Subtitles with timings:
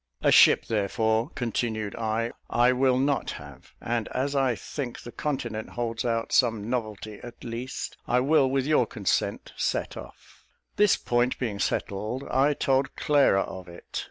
[0.23, 5.69] A ship, therefore," continued I, "I will not have; and as I think the continent
[5.69, 10.43] holds out some novelty at least, I will, with your consent, set off."
[10.75, 13.99] This point being settled, I told Clara of it.